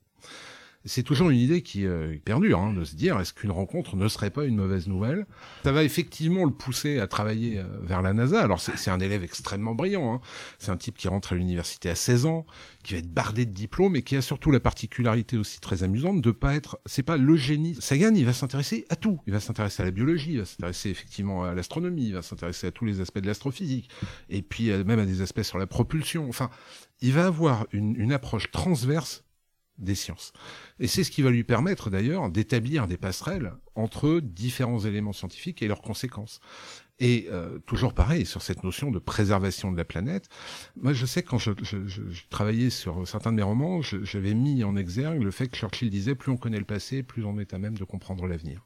c'est 0.85 1.03
toujours 1.03 1.29
une 1.29 1.37
idée 1.37 1.61
qui 1.61 1.85
euh, 1.85 2.17
perdure, 2.25 2.59
hein, 2.59 2.73
de 2.73 2.83
se 2.83 2.95
dire 2.95 3.19
est-ce 3.19 3.33
qu'une 3.33 3.51
rencontre 3.51 3.95
ne 3.95 4.07
serait 4.07 4.29
pas 4.31 4.43
une 4.43 4.57
mauvaise 4.57 4.87
nouvelle? 4.87 5.25
Ça 5.63 5.71
va 5.71 5.83
effectivement 5.83 6.43
le 6.43 6.51
pousser 6.51 6.99
à 6.99 7.07
travailler 7.07 7.59
euh, 7.59 7.63
vers 7.81 8.01
la 8.01 8.13
NASA. 8.13 8.41
Alors 8.41 8.59
c'est 8.59 8.91
un 8.91 8.99
élève 8.99 9.23
extrêmement 9.23 9.75
brillant. 9.75 10.15
Hein. 10.15 10.21
C'est 10.59 10.71
un 10.71 10.77
type 10.77 10.97
qui 10.97 11.07
rentre 11.07 11.33
à 11.33 11.35
l'université 11.35 11.89
à 11.89 11.95
16 11.95 12.25
ans, 12.25 12.45
qui 12.83 12.93
va 12.93 12.99
être 12.99 13.13
bardé 13.13 13.45
de 13.45 13.51
diplômes 13.51 13.95
et 13.95 14.01
qui 14.01 14.17
a 14.17 14.21
surtout 14.21 14.51
la 14.51 14.59
particularité 14.59 15.37
aussi 15.37 15.61
très 15.61 15.83
amusante 15.83 16.21
de 16.21 16.31
pas 16.31 16.53
être. 16.53 16.79
C'est 16.85 17.03
pas 17.03 17.17
le 17.17 17.35
génie. 17.37 17.77
Sagan, 17.79 18.13
il 18.13 18.25
va 18.25 18.33
s'intéresser 18.33 18.85
à 18.89 18.97
tout. 18.97 19.21
Il 19.25 19.33
va 19.33 19.39
s'intéresser 19.39 19.83
à 19.83 19.85
la 19.85 19.91
biologie, 19.91 20.33
il 20.33 20.39
va 20.39 20.45
s'intéresser 20.45 20.89
effectivement 20.89 21.45
à 21.45 21.53
l'astronomie, 21.53 22.07
il 22.07 22.13
va 22.13 22.21
s'intéresser 22.21 22.67
à 22.67 22.71
tous 22.71 22.83
les 22.83 22.99
aspects 22.99 23.19
de 23.19 23.27
l'astrophysique 23.27 23.89
et 24.29 24.41
puis 24.41 24.69
euh, 24.69 24.83
même 24.83 24.99
à 24.99 25.05
des 25.05 25.21
aspects 25.21 25.43
sur 25.43 25.57
la 25.57 25.67
propulsion. 25.67 26.27
Enfin, 26.27 26.49
il 27.01 27.13
va 27.13 27.25
avoir 27.25 27.67
une, 27.71 27.95
une 27.95 28.11
approche 28.11 28.51
transverse 28.51 29.22
des 29.77 29.95
sciences. 29.95 30.33
Et 30.79 30.87
c'est 30.87 31.03
ce 31.03 31.11
qui 31.11 31.21
va 31.21 31.31
lui 31.31 31.43
permettre 31.43 31.89
d'ailleurs 31.89 32.29
d'établir 32.29 32.87
des 32.87 32.97
passerelles 32.97 33.53
entre 33.75 34.19
différents 34.19 34.79
éléments 34.79 35.13
scientifiques 35.13 35.61
et 35.61 35.67
leurs 35.67 35.81
conséquences. 35.81 36.39
Et 36.99 37.27
euh, 37.31 37.57
toujours 37.65 37.93
pareil, 37.93 38.25
sur 38.25 38.41
cette 38.41 38.63
notion 38.63 38.91
de 38.91 38.99
préservation 38.99 39.71
de 39.71 39.77
la 39.77 39.83
planète, 39.83 40.29
moi 40.79 40.93
je 40.93 41.05
sais 41.05 41.23
quand 41.23 41.39
je, 41.39 41.51
travaillais 42.29 42.69
sur 42.69 43.07
certains 43.07 43.31
de 43.31 43.37
mes 43.37 43.43
romans, 43.43 43.81
j'avais 43.81 44.35
mis 44.35 44.63
en 44.63 44.75
exergue 44.75 45.21
le 45.21 45.31
fait 45.31 45.47
que 45.47 45.57
Churchill 45.57 45.89
disait 45.89 46.15
plus 46.15 46.31
on 46.31 46.37
connaît 46.37 46.59
le 46.59 46.65
passé, 46.65 47.01
plus 47.01 47.25
on 47.25 47.39
est 47.39 47.53
à 47.53 47.57
même 47.57 47.77
de 47.77 47.83
comprendre 47.83 48.27
l'avenir. 48.27 48.63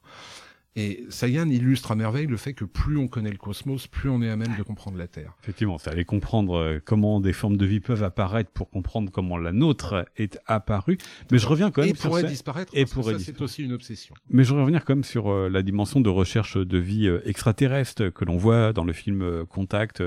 Et 0.75 1.05
Sagan 1.09 1.50
illustre 1.50 1.91
à 1.91 1.95
merveille 1.95 2.27
le 2.27 2.38
fait 2.38 2.53
que 2.53 2.65
plus 2.65 2.97
on 2.97 3.07
connaît 3.07 3.31
le 3.31 3.38
cosmos, 3.38 3.88
plus 3.88 4.09
on 4.09 4.21
est 4.21 4.29
à 4.29 4.36
même 4.36 4.55
de 4.57 4.63
comprendre 4.63 4.97
la 4.97 5.07
Terre. 5.07 5.33
Effectivement, 5.41 5.79
ça 5.79 5.91
allait 5.91 6.05
comprendre 6.05 6.57
euh, 6.57 6.79
comment 6.83 7.19
des 7.19 7.33
formes 7.33 7.57
de 7.57 7.65
vie 7.65 7.79
peuvent 7.79 8.03
apparaître 8.03 8.51
pour 8.51 8.69
comprendre 8.69 9.12
comment 9.12 9.38
la 9.38 9.53
nôtre 9.53 10.05
est 10.17 10.39
apparue. 10.45 10.97
Mais 11.31 11.39
je 11.39 11.47
reviens 11.47 11.71
quand 11.71 11.81
même 11.81 11.91
et 11.91 11.93
pourrait 11.93 12.24
disparaître. 12.24 12.71
Et 12.75 12.86
pourrait 12.86 13.13
ça, 13.13 13.19
c'est 13.19 13.41
aussi 13.41 13.63
une 13.63 13.74
obsession. 13.74 14.13
Mais 14.29 14.43
je 14.43 14.53
reviens 14.53 14.79
quand 14.79 14.95
même 14.95 15.03
sur 15.03 15.29
euh, 15.29 15.50
la 15.50 15.63
dimension 15.63 16.00
de 16.00 16.09
recherche 16.09 16.57
de 16.57 16.77
vie 16.77 17.07
euh, 17.07 17.21
extraterrestre 17.25 18.09
que 18.09 18.25
l'on 18.25 18.38
voit 18.38 18.74
dans 18.74 18.83
le 18.83 18.93
film 18.93 19.45
Contact 19.50 20.03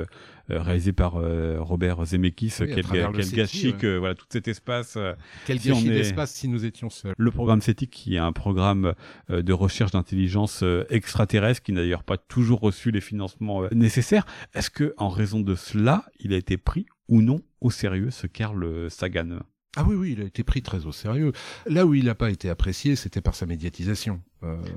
réalisé 0.48 0.92
par 0.92 1.16
euh, 1.16 1.58
Robert 1.60 2.04
Zemeckis. 2.04 2.54
quel, 2.58 2.84
quel 2.84 3.30
gâchis 3.30 3.74
que 3.74 3.98
voilà 3.98 4.14
tout 4.14 4.26
cet 4.28 4.48
espace. 4.48 4.98
Quel 5.46 5.58
gâchis 5.58 5.88
d'espace 5.88 6.32
si 6.34 6.48
nous 6.48 6.64
étions 6.64 6.90
seuls. 6.90 7.14
Le 7.16 7.30
programme 7.30 7.60
CETIC, 7.60 7.90
qui 7.90 8.16
est 8.16 8.18
un 8.18 8.32
programme 8.32 8.94
de 9.28 9.52
recherche 9.52 9.92
d'intelligence 9.92 10.49
euh, 10.62 10.84
extraterrestre 10.90 11.62
qui 11.62 11.72
n'a 11.72 11.80
d'ailleurs 11.80 12.04
pas 12.04 12.16
toujours 12.16 12.60
reçu 12.60 12.90
les 12.90 13.00
financements 13.00 13.64
euh, 13.64 13.68
nécessaires. 13.72 14.26
Est-ce 14.54 14.70
que, 14.70 14.94
en 14.96 15.08
raison 15.08 15.40
de 15.40 15.54
cela, 15.54 16.04
il 16.18 16.32
a 16.32 16.36
été 16.36 16.56
pris 16.56 16.86
ou 17.08 17.22
non 17.22 17.42
au 17.60 17.70
sérieux 17.70 18.10
ce 18.10 18.26
Carl 18.26 18.90
Sagan? 18.90 19.40
Ah 19.76 19.84
oui, 19.86 19.94
oui, 19.94 20.12
il 20.16 20.22
a 20.22 20.24
été 20.24 20.42
pris 20.42 20.62
très 20.62 20.84
au 20.86 20.92
sérieux. 20.92 21.32
Là 21.66 21.86
où 21.86 21.94
il 21.94 22.06
n'a 22.06 22.16
pas 22.16 22.30
été 22.30 22.50
apprécié, 22.50 22.96
c'était 22.96 23.20
par 23.20 23.36
sa 23.36 23.46
médiatisation. 23.46 24.20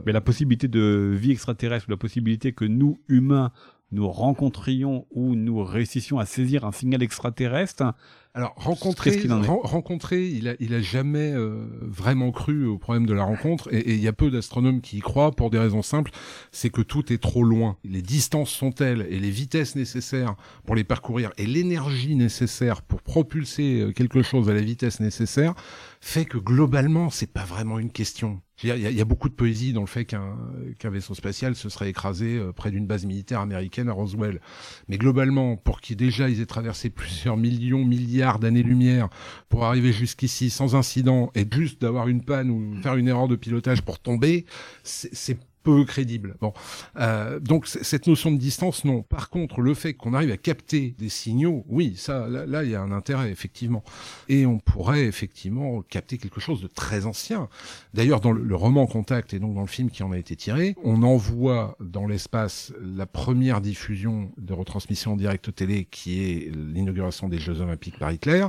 Mais 0.05 0.11
la 0.11 0.21
possibilité 0.21 0.67
de 0.67 1.15
vie 1.17 1.31
extraterrestre 1.31 1.87
ou 1.87 1.91
la 1.91 1.97
possibilité 1.97 2.51
que 2.51 2.65
nous, 2.65 2.99
humains, 3.07 3.51
nous 3.93 4.09
rencontrions 4.09 5.05
ou 5.11 5.35
nous 5.35 5.63
réussissions 5.63 6.19
à 6.19 6.25
saisir 6.25 6.65
un 6.65 6.71
signal 6.71 7.03
extraterrestre, 7.03 7.93
alors 8.35 8.53
rencontrer, 8.55 9.15
il 9.23 9.31
rencontrer, 9.31 10.27
il 10.27 10.49
a, 10.49 10.55
il 10.59 10.73
a 10.73 10.81
jamais 10.81 11.31
euh, 11.33 11.67
vraiment 11.81 12.31
cru 12.31 12.65
au 12.65 12.79
problème 12.79 13.05
de 13.05 13.13
la 13.13 13.23
rencontre, 13.23 13.71
et 13.71 13.93
il 13.93 14.01
y 14.01 14.07
a 14.07 14.13
peu 14.13 14.31
d'astronomes 14.31 14.81
qui 14.81 14.97
y 14.97 14.99
croient 15.01 15.31
pour 15.31 15.51
des 15.51 15.59
raisons 15.59 15.83
simples, 15.83 16.09
c'est 16.51 16.71
que 16.71 16.81
tout 16.81 17.13
est 17.13 17.21
trop 17.21 17.43
loin. 17.43 17.77
Les 17.83 18.01
distances 18.01 18.49
sont 18.49 18.71
telles 18.71 19.05
et 19.11 19.19
les 19.19 19.29
vitesses 19.29 19.75
nécessaires 19.75 20.35
pour 20.65 20.73
les 20.73 20.83
parcourir 20.83 21.29
et 21.37 21.45
l'énergie 21.45 22.15
nécessaire 22.15 22.81
pour 22.81 23.03
propulser 23.03 23.81
euh, 23.81 23.91
quelque 23.91 24.23
chose 24.23 24.49
à 24.49 24.53
la 24.55 24.61
vitesse 24.61 24.99
nécessaire 24.99 25.53
fait 26.01 26.25
que 26.25 26.39
globalement 26.39 27.11
c'est 27.11 27.31
pas 27.31 27.45
vraiment 27.45 27.77
une 27.77 27.91
question. 27.91 28.41
Il 28.61 28.69
y, 28.69 29.01
a, 29.01 29.05
beaucoup 29.05 29.29
de 29.29 29.33
poésie 29.33 29.73
dans 29.73 29.81
le 29.81 29.87
fait 29.87 30.05
qu'un 30.05 30.89
vaisseau 30.89 31.15
spatial 31.15 31.55
se 31.55 31.69
serait 31.69 31.89
écrasé 31.89 32.37
euh, 32.37 32.51
près 32.53 32.71
d'une 32.71 32.85
base 32.85 33.03
militaire 33.03 33.41
américaine 33.41 33.89
à 33.89 33.93
Roswell. 33.93 34.39
Mais 34.87 34.97
globalement, 34.97 35.57
pour 35.57 35.81
qu'ils 35.81 35.97
déjà 35.97 36.29
ils 36.29 36.39
aient 36.39 36.45
traversé 36.45 36.89
plusieurs 36.91 37.35
millions, 37.35 37.83
milliards 37.83 38.39
d'années-lumière 38.39 39.09
pour 39.49 39.65
arriver 39.65 39.91
jusqu'ici 39.91 40.49
sans 40.49 40.75
incident 40.75 41.31
et 41.35 41.45
juste 41.51 41.81
d'avoir 41.81 42.07
une 42.07 42.23
panne 42.23 42.51
ou 42.51 42.81
faire 42.81 42.95
une 42.95 43.07
erreur 43.07 43.27
de 43.27 43.35
pilotage 43.35 43.81
pour 43.81 43.99
tomber, 43.99 44.45
c'est 44.83 45.37
peu 45.63 45.85
crédible. 45.85 46.35
Bon, 46.41 46.53
euh, 46.99 47.39
donc 47.39 47.67
cette 47.67 48.07
notion 48.07 48.31
de 48.31 48.37
distance, 48.37 48.85
non. 48.85 49.01
Par 49.01 49.29
contre, 49.29 49.61
le 49.61 49.73
fait 49.73 49.93
qu'on 49.93 50.13
arrive 50.13 50.31
à 50.31 50.37
capter 50.37 50.95
des 50.97 51.09
signaux, 51.09 51.65
oui, 51.67 51.95
ça, 51.95 52.27
là, 52.27 52.63
il 52.63 52.69
y 52.69 52.75
a 52.75 52.81
un 52.81 52.91
intérêt 52.91 53.31
effectivement, 53.31 53.83
et 54.29 54.45
on 54.45 54.59
pourrait 54.59 55.05
effectivement 55.05 55.81
capter 55.81 56.17
quelque 56.17 56.39
chose 56.39 56.61
de 56.61 56.67
très 56.67 57.05
ancien. 57.05 57.49
D'ailleurs, 57.93 58.19
dans 58.19 58.31
le, 58.31 58.55
roman 58.55 58.85
Contact 58.85 59.33
et 59.33 59.39
donc 59.39 59.55
dans 59.55 59.61
le 59.61 59.67
film 59.67 59.89
qui 59.89 60.03
en 60.03 60.11
a 60.11 60.17
été 60.17 60.35
tiré, 60.35 60.75
on 60.83 61.03
envoie 61.03 61.75
dans 61.79 62.05
l'espace 62.05 62.73
la 62.81 63.05
première 63.05 63.61
diffusion 63.61 64.31
de 64.37 64.53
retransmission 64.53 65.13
en 65.13 65.15
direct 65.15 65.53
télé, 65.55 65.85
qui 65.89 66.23
est 66.23 66.51
l'inauguration 66.55 67.29
des 67.29 67.39
Jeux 67.39 67.61
Olympiques 67.61 67.97
par 67.97 68.11
Hitler, 68.11 68.45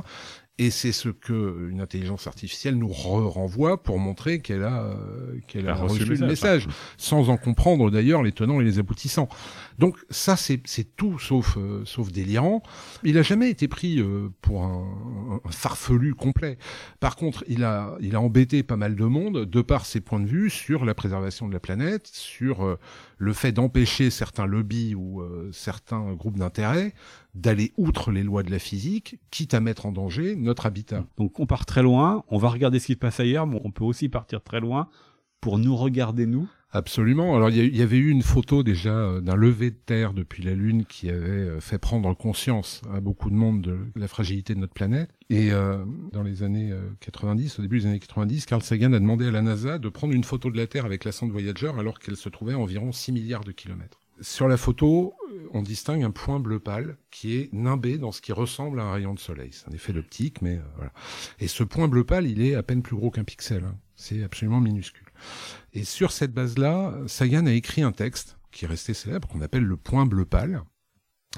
et 0.57 0.69
c'est 0.69 0.93
ce 0.93 1.09
que 1.09 1.67
une 1.69 1.81
intelligence 1.81 2.27
artificielle 2.27 2.77
nous 2.77 2.87
renvoie 2.87 3.83
pour 3.83 3.99
montrer 3.99 4.39
qu'elle 4.39 4.63
a 4.63 4.83
euh, 4.83 5.37
qu'elle 5.47 5.67
a, 5.67 5.75
reçu, 5.75 6.05
le 6.05 6.25
message, 6.25 6.67
sans 6.97 7.29
en 7.29 7.35
comprendre 7.35 7.91
d'ailleurs 7.91 8.23
les 8.23 8.31
tenants 8.31 8.61
et 8.61 8.63
les 8.63 8.79
aboutissants. 8.79 9.27
Donc 9.79 9.97
ça 10.09 10.37
c'est 10.37 10.61
c'est 10.63 10.95
tout 10.95 11.19
sauf 11.19 11.57
euh, 11.57 11.83
sauf 11.83 12.09
délirant. 12.09 12.63
Il 13.03 13.17
a 13.17 13.21
jamais 13.21 13.49
été 13.49 13.67
pris 13.67 13.99
euh, 13.99 14.29
pour 14.41 14.63
un, 14.63 15.41
un, 15.43 15.51
farfelu 15.51 16.13
complet. 16.13 16.57
Par 17.01 17.17
contre, 17.17 17.43
il 17.49 17.65
a 17.65 17.97
il 17.99 18.15
a 18.15 18.21
embêté 18.21 18.63
pas 18.63 18.77
mal 18.77 18.95
de 18.95 19.05
monde 19.05 19.43
de 19.43 19.61
par 19.61 19.85
ses 19.85 19.99
points 19.99 20.21
de 20.21 20.27
vue 20.27 20.49
sur 20.49 20.85
la 20.85 20.93
préservation 20.93 21.49
de 21.49 21.53
la 21.53 21.59
planète, 21.59 22.07
sur 22.07 22.77
le 23.17 23.33
fait 23.33 23.51
d'empêcher 23.51 24.09
certains 24.09 24.45
lobbies 24.45 24.95
ou 24.95 25.21
certains 25.51 26.13
groupes 26.13 26.37
d'intérêt 26.37 26.93
d'aller 27.35 27.73
outre 27.77 28.11
les 28.11 28.23
lois 28.23 28.43
de 28.43 28.51
la 28.51 28.59
physique, 28.59 29.19
quitte 29.29 29.53
à 29.53 29.59
mettre 29.59 29.85
en 29.85 29.91
danger 29.91 30.35
notre 30.35 30.65
habitat. 30.65 31.05
Donc 31.17 31.39
on 31.39 31.45
part 31.45 31.65
très 31.65 31.83
loin, 31.83 32.23
on 32.29 32.37
va 32.37 32.49
regarder 32.49 32.79
ce 32.79 32.87
qui 32.87 32.93
se 32.93 32.97
passe 32.97 33.19
ailleurs, 33.19 33.45
mais 33.45 33.61
on 33.63 33.71
peut 33.71 33.83
aussi 33.83 34.09
partir 34.09 34.41
très 34.41 34.59
loin 34.59 34.89
pour 35.41 35.59
nous 35.59 35.75
regarder 35.75 36.25
nous. 36.25 36.49
Absolument. 36.71 37.35
Alors 37.37 37.49
il 37.49 37.73
y, 37.73 37.81
avait 37.81 37.97
eu 37.97 38.09
une 38.09 38.21
photo 38.21 38.61
déjà 38.61 38.89
euh, 38.89 39.21
d'un 39.21 39.35
lever 39.35 39.71
de 39.71 39.77
terre 39.77 40.13
depuis 40.13 40.43
la 40.43 40.53
Lune 40.55 40.83
qui 40.85 41.09
avait 41.09 41.29
euh, 41.29 41.61
fait 41.61 41.77
prendre 41.77 42.13
conscience 42.17 42.81
à 42.93 42.99
beaucoup 42.99 43.29
de 43.29 43.35
monde 43.35 43.61
de 43.61 43.79
la 43.95 44.09
fragilité 44.09 44.55
de 44.55 44.59
notre 44.59 44.73
planète. 44.73 45.09
Et 45.29 45.53
euh, 45.53 45.77
dans 46.11 46.21
les 46.21 46.43
années 46.43 46.73
90, 46.99 47.59
au 47.59 47.61
début 47.61 47.79
des 47.79 47.85
années 47.85 47.99
90, 47.99 48.45
Carl 48.45 48.61
Sagan 48.61 48.91
a 48.91 48.99
demandé 48.99 49.27
à 49.27 49.31
la 49.31 49.41
NASA 49.41 49.77
de 49.77 49.87
prendre 49.87 50.13
une 50.13 50.25
photo 50.25 50.49
de 50.49 50.57
la 50.57 50.67
Terre 50.67 50.85
avec 50.85 51.05
la 51.05 51.13
sonde 51.13 51.31
Voyager 51.31 51.71
alors 51.79 51.99
qu'elle 51.99 52.17
se 52.17 52.27
trouvait 52.27 52.53
à 52.53 52.59
environ 52.59 52.91
6 52.91 53.13
milliards 53.13 53.45
de 53.45 53.53
kilomètres. 53.53 53.99
Sur 54.19 54.47
la 54.47 54.57
photo, 54.57 55.13
on 55.55 55.61
distingue 55.61 56.03
un 56.03 56.11
point 56.11 56.39
bleu 56.39 56.59
pâle 56.59 56.97
qui 57.11 57.37
est 57.37 57.53
nimbé 57.53 57.97
dans 57.97 58.11
ce 58.11 58.21
qui 58.21 58.33
ressemble 58.33 58.79
à 58.79 58.83
un 58.83 58.91
rayon 58.91 59.13
de 59.13 59.19
soleil. 59.19 59.49
C'est 59.51 59.69
un 59.69 59.73
effet 59.73 59.93
d'optique, 59.93 60.41
mais 60.41 60.57
euh, 60.57 60.61
voilà. 60.75 60.91
Et 61.39 61.47
ce 61.47 61.63
point 61.63 61.87
bleu 61.87 62.03
pâle, 62.03 62.27
il 62.27 62.41
est 62.41 62.55
à 62.55 62.63
peine 62.63 62.81
plus 62.81 62.95
gros 62.95 63.09
qu'un 63.09 63.23
pixel. 63.23 63.63
Hein. 63.63 63.77
C'est 63.95 64.23
absolument 64.23 64.59
minuscule. 64.59 65.07
Et 65.73 65.83
sur 65.83 66.11
cette 66.11 66.33
base-là, 66.33 66.93
Sagan 67.07 67.45
a 67.45 67.53
écrit 67.53 67.81
un 67.81 67.91
texte 67.91 68.37
qui 68.51 68.65
est 68.65 68.67
resté 68.67 68.93
célèbre, 68.93 69.27
qu'on 69.27 69.41
appelle 69.41 69.63
le 69.63 69.77
point 69.77 70.05
bleu 70.05 70.25
pâle. 70.25 70.63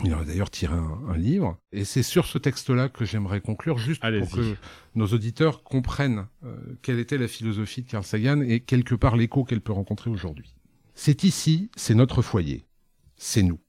Il 0.04 0.14
en 0.14 0.20
a 0.20 0.26
d'ailleurs 0.26 0.52
tiré 0.52 0.76
un, 0.76 1.18
livre. 1.18 1.58
Et 1.72 1.84
c'est 1.84 2.04
sur 2.04 2.26
ce 2.28 2.38
texte-là 2.38 2.90
que 2.90 3.04
j'aimerais 3.04 3.42
conclure, 3.42 3.80
juste 3.80 4.02
pour 4.02 4.30
que 4.30 4.56
nos 4.94 5.08
auditeurs 5.08 5.64
comprennent 5.64 6.28
euh, 6.44 6.56
quelle 6.84 7.00
était 7.00 7.18
la 7.18 7.28
philosophie 7.28 7.82
de 7.82 7.90
Carl 7.90 8.04
Sagan 8.04 8.42
et 8.42 8.60
quelque 8.60 8.94
part 8.94 9.16
l'écho 9.16 9.44
qu'elle 9.44 9.62
peut 9.62 9.74
rencontrer 9.74 10.12
aujourd'hui. 10.12 10.54
C'est 10.94 11.24
ici, 11.24 11.72
c'est 11.76 11.96
notre 11.96 12.22
foyer 12.22 12.68
c'est 13.18 13.44
nous. 13.44 13.60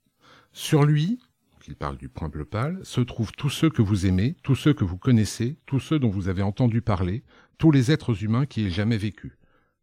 Sur 0.61 0.83
lui, 0.83 1.21
qu'il 1.61 1.77
parle 1.77 1.97
du 1.97 2.09
point 2.09 2.29
bleu 2.29 2.45
pâle, 2.45 2.81
se 2.83 3.01
trouvent 3.01 3.31
tous 3.31 3.49
ceux 3.49 3.71
que 3.71 3.81
vous 3.81 4.07
aimez, 4.07 4.35
tous 4.43 4.57
ceux 4.57 4.75
que 4.75 4.83
vous 4.83 4.99
connaissez, 4.99 5.57
tous 5.67 5.79
ceux 5.79 6.01
dont 6.01 6.11
vous 6.11 6.27
avez 6.27 6.43
entendu 6.43 6.83
parler, 6.83 7.23
tous 7.59 7.71
les 7.71 7.93
êtres 7.93 8.25
humains 8.25 8.45
qui 8.45 8.67
aient 8.67 8.71
jamais 8.71 8.97
vécu. 8.97 9.39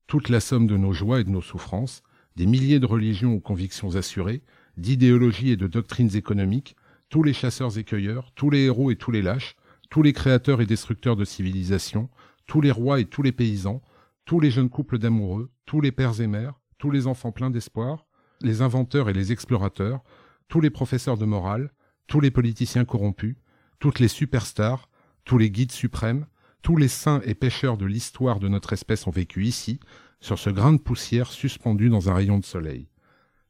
Toute 0.05 0.27
la 0.27 0.41
somme 0.41 0.67
de 0.67 0.75
nos 0.75 0.91
joies 0.91 1.21
et 1.21 1.23
de 1.23 1.29
nos 1.29 1.41
souffrances, 1.41 2.03
des 2.35 2.45
milliers 2.45 2.81
de 2.81 2.85
religions 2.85 3.33
ou 3.33 3.39
convictions 3.39 3.95
assurées, 3.95 4.43
d'idéologies 4.75 5.51
et 5.51 5.55
de 5.55 5.67
doctrines 5.67 6.13
économiques, 6.13 6.75
tous 7.07 7.23
les 7.23 7.31
chasseurs 7.31 7.77
et 7.77 7.85
cueilleurs, 7.85 8.33
tous 8.35 8.49
les 8.49 8.65
héros 8.65 8.91
et 8.91 8.97
tous 8.97 9.11
les 9.11 9.21
lâches, 9.21 9.55
tous 9.89 10.01
les 10.01 10.11
créateurs 10.11 10.59
et 10.59 10.65
destructeurs 10.65 11.15
de 11.15 11.23
civilisations, 11.23 12.09
tous 12.47 12.59
les 12.59 12.71
rois 12.71 12.99
et 12.99 13.05
tous 13.05 13.21
les 13.21 13.31
paysans, 13.31 13.81
tous 14.25 14.41
les 14.41 14.51
jeunes 14.51 14.69
couples 14.69 14.97
d'amoureux, 14.97 15.49
tous 15.65 15.79
les 15.79 15.93
pères 15.93 16.19
et 16.19 16.27
mères, 16.27 16.59
tous 16.79 16.91
les 16.91 17.07
enfants 17.07 17.31
pleins 17.31 17.49
d'espoir, 17.49 18.05
les 18.41 18.61
inventeurs 18.61 19.07
et 19.07 19.13
les 19.13 19.31
explorateurs, 19.31 20.03
tous 20.47 20.61
les 20.61 20.69
professeurs 20.69 21.17
de 21.17 21.25
morale, 21.25 21.71
tous 22.07 22.19
les 22.19 22.31
politiciens 22.31 22.85
corrompus, 22.85 23.35
toutes 23.79 23.99
les 23.99 24.07
superstars, 24.07 24.89
tous 25.23 25.37
les 25.37 25.49
guides 25.49 25.71
suprêmes, 25.71 26.27
tous 26.61 26.77
les 26.77 26.87
saints 26.87 27.21
et 27.25 27.35
pêcheurs 27.35 27.77
de 27.77 27.85
l'histoire 27.85 28.39
de 28.39 28.47
notre 28.47 28.73
espèce 28.73 29.07
ont 29.07 29.11
vécu 29.11 29.45
ici, 29.45 29.79
sur 30.19 30.39
ce 30.39 30.49
grain 30.49 30.73
de 30.73 30.79
poussière 30.79 31.31
suspendu 31.31 31.89
dans 31.89 32.09
un 32.09 32.13
rayon 32.13 32.39
de 32.39 32.45
soleil. 32.45 32.87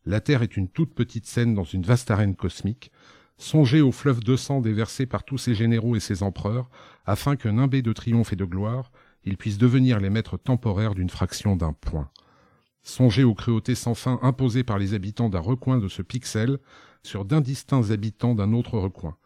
La 0.05 0.19
Terre 0.19 0.43
est 0.43 0.57
une 0.57 0.67
toute 0.67 0.93
petite 0.93 1.25
scène 1.25 1.53
dans 1.53 1.63
une 1.63 1.83
vaste 1.83 2.11
arène 2.11 2.35
cosmique. 2.35 2.91
Songez 3.37 3.81
au 3.81 3.91
fleuve 3.91 4.23
de 4.23 4.35
sang 4.35 4.61
déversé 4.61 5.05
par 5.05 5.23
tous 5.23 5.37
ces 5.37 5.55
généraux 5.55 5.95
et 5.95 5.99
ces 5.99 6.23
empereurs, 6.23 6.69
afin 7.05 7.35
que 7.35 7.49
nimbés 7.49 7.81
de 7.81 7.93
triomphe 7.93 8.33
et 8.33 8.37
de 8.37 8.45
gloire, 8.45 8.91
ils 9.23 9.37
puissent 9.37 9.57
devenir 9.57 9.99
les 9.99 10.09
maîtres 10.09 10.37
temporaires 10.37 10.95
d'une 10.95 11.09
fraction 11.09 11.55
d'un 11.55 11.73
point. 11.73 12.09
Songez 12.85 13.23
aux 13.23 13.33
cruautés 13.33 13.73
sans 13.73 13.95
fin 13.95 14.19
imposées 14.21 14.63
par 14.63 14.77
les 14.77 14.93
habitants 14.93 15.27
d'un 15.27 15.39
recoin 15.39 15.79
de 15.79 15.87
ce 15.87 16.03
pixel 16.03 16.59
sur 17.01 17.25
d'indistincts 17.25 17.89
habitants 17.89 18.35
d'un 18.35 18.53
autre 18.53 18.77
recoin. 18.77 19.17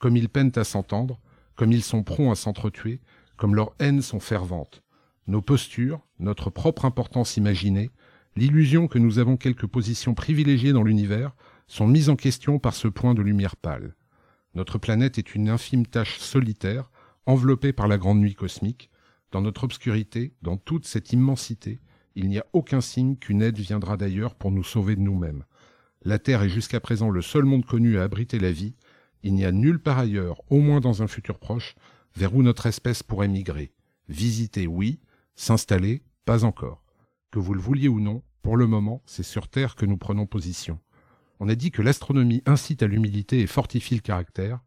Comme 0.00 0.16
ils 0.16 0.28
peinent 0.28 0.52
à 0.56 0.64
s'entendre, 0.64 1.20
comme 1.54 1.70
ils 1.70 1.84
sont 1.84 2.02
prompts 2.02 2.32
à 2.32 2.34
s'entretuer, 2.34 3.00
comme 3.36 3.54
leurs 3.54 3.72
haines 3.78 4.02
sont 4.02 4.18
ferventes. 4.18 4.82
Nos 5.28 5.42
postures, 5.42 6.00
notre 6.18 6.50
propre 6.50 6.86
importance 6.86 7.36
imaginée, 7.36 7.92
l'illusion 8.34 8.88
que 8.88 8.98
nous 8.98 9.20
avons 9.20 9.36
quelques 9.36 9.68
positions 9.68 10.14
privilégiées 10.14 10.72
dans 10.72 10.82
l'univers, 10.82 11.36
sont 11.68 11.86
mises 11.86 12.10
en 12.10 12.16
question 12.16 12.58
par 12.58 12.74
ce 12.74 12.88
point 12.88 13.14
de 13.14 13.22
lumière 13.22 13.54
pâle. 13.54 13.94
Notre 14.54 14.76
planète 14.76 15.18
est 15.18 15.36
une 15.36 15.48
infime 15.48 15.86
tache 15.86 16.18
solitaire, 16.18 16.90
enveloppée 17.26 17.72
par 17.72 17.86
la 17.86 17.96
grande 17.96 18.18
nuit 18.18 18.34
cosmique. 18.34 18.90
Dans 19.30 19.40
notre 19.40 19.62
obscurité, 19.62 20.34
dans 20.42 20.56
toute 20.56 20.84
cette 20.84 21.12
immensité, 21.12 21.80
il 22.14 22.28
n'y 22.28 22.38
a 22.38 22.46
aucun 22.52 22.80
signe 22.80 23.16
qu'une 23.16 23.42
aide 23.42 23.58
viendra 23.58 23.96
d'ailleurs 23.96 24.34
pour 24.34 24.50
nous 24.50 24.64
sauver 24.64 24.96
de 24.96 25.00
nous-mêmes. 25.00 25.44
La 26.02 26.18
Terre 26.18 26.42
est 26.42 26.48
jusqu'à 26.48 26.80
présent 26.80 27.10
le 27.10 27.22
seul 27.22 27.44
monde 27.44 27.64
connu 27.64 27.98
à 27.98 28.02
abriter 28.02 28.38
la 28.38 28.52
vie. 28.52 28.74
Il 29.22 29.34
n'y 29.34 29.44
a 29.44 29.52
nulle 29.52 29.80
part 29.80 29.98
ailleurs, 29.98 30.42
au 30.50 30.60
moins 30.60 30.80
dans 30.80 31.02
un 31.02 31.06
futur 31.06 31.38
proche, 31.38 31.74
vers 32.14 32.34
où 32.34 32.42
notre 32.42 32.66
espèce 32.66 33.02
pourrait 33.02 33.28
migrer. 33.28 33.72
Visiter, 34.08 34.66
oui. 34.66 35.00
S'installer, 35.34 36.02
pas 36.24 36.44
encore. 36.44 36.84
Que 37.30 37.38
vous 37.38 37.54
le 37.54 37.60
vouliez 37.60 37.88
ou 37.88 38.00
non, 38.00 38.22
pour 38.42 38.56
le 38.56 38.66
moment, 38.66 39.02
c'est 39.06 39.22
sur 39.22 39.48
Terre 39.48 39.74
que 39.74 39.86
nous 39.86 39.96
prenons 39.96 40.26
position. 40.26 40.78
On 41.40 41.48
a 41.48 41.54
dit 41.54 41.70
que 41.70 41.82
l'astronomie 41.82 42.42
incite 42.46 42.82
à 42.82 42.86
l'humilité 42.86 43.40
et 43.40 43.46
fortifie 43.46 43.94
le 43.94 44.00
caractère. 44.02 44.60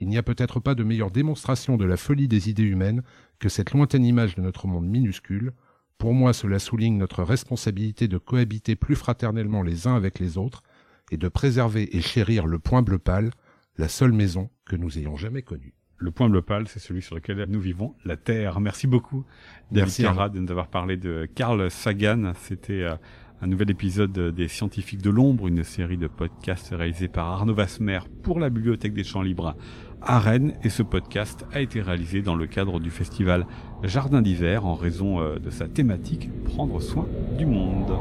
Il 0.00 0.08
n'y 0.08 0.18
a 0.18 0.22
peut-être 0.22 0.60
pas 0.60 0.74
de 0.74 0.82
meilleure 0.82 1.10
démonstration 1.10 1.76
de 1.76 1.84
la 1.84 1.96
folie 1.96 2.28
des 2.28 2.50
idées 2.50 2.64
humaines 2.64 3.02
que 3.38 3.48
cette 3.48 3.72
lointaine 3.72 4.04
image 4.04 4.34
de 4.34 4.42
notre 4.42 4.66
monde 4.66 4.86
minuscule, 4.86 5.52
pour 6.00 6.14
moi, 6.14 6.32
cela 6.32 6.58
souligne 6.58 6.96
notre 6.96 7.22
responsabilité 7.22 8.08
de 8.08 8.16
cohabiter 8.16 8.74
plus 8.74 8.96
fraternellement 8.96 9.62
les 9.62 9.86
uns 9.86 9.94
avec 9.94 10.18
les 10.18 10.38
autres 10.38 10.62
et 11.10 11.18
de 11.18 11.28
préserver 11.28 11.94
et 11.94 12.00
chérir 12.00 12.46
le 12.46 12.58
point 12.58 12.80
bleu 12.80 12.98
pâle, 12.98 13.30
la 13.76 13.86
seule 13.86 14.12
maison 14.12 14.48
que 14.64 14.76
nous 14.76 14.96
ayons 14.96 15.16
jamais 15.16 15.42
connue. 15.42 15.74
Le 15.98 16.10
point 16.10 16.30
bleu 16.30 16.40
pâle, 16.40 16.68
c'est 16.68 16.78
celui 16.78 17.02
sur 17.02 17.16
lequel 17.16 17.44
nous 17.50 17.60
vivons, 17.60 17.94
la 18.06 18.16
Terre. 18.16 18.60
Merci 18.60 18.86
beaucoup, 18.86 19.26
David 19.72 19.94
Carra, 19.94 20.30
de 20.30 20.40
nous 20.40 20.50
avoir 20.50 20.68
parlé 20.68 20.96
de 20.96 21.28
Carl 21.34 21.70
Sagan. 21.70 22.32
C'était 22.34 22.82
euh, 22.82 22.94
un 23.42 23.46
nouvel 23.46 23.70
épisode 23.70 24.12
des 24.12 24.48
Scientifiques 24.48 25.00
de 25.02 25.10
l'Ombre, 25.10 25.48
une 25.48 25.64
série 25.64 25.96
de 25.96 26.06
podcasts 26.06 26.74
réalisés 26.76 27.08
par 27.08 27.28
Arnaud 27.28 27.54
Vasmer 27.54 28.00
pour 28.22 28.38
la 28.38 28.50
Bibliothèque 28.50 28.92
des 28.92 29.04
Champs 29.04 29.22
Libres 29.22 29.56
à 30.02 30.18
Rennes. 30.18 30.54
Et 30.62 30.68
ce 30.68 30.82
podcast 30.82 31.46
a 31.52 31.60
été 31.60 31.80
réalisé 31.80 32.20
dans 32.20 32.34
le 32.34 32.46
cadre 32.46 32.80
du 32.80 32.90
festival 32.90 33.46
Jardin 33.82 34.20
d'hiver 34.20 34.66
en 34.66 34.74
raison 34.74 35.20
euh, 35.20 35.38
de 35.38 35.50
sa 35.50 35.68
thématique 35.68 36.28
Prendre 36.44 36.80
soin 36.80 37.06
du 37.38 37.46
monde. 37.46 37.92